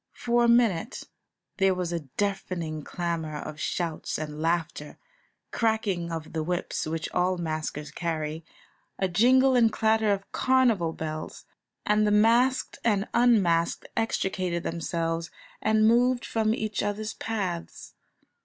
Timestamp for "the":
6.33-6.41, 12.07-12.11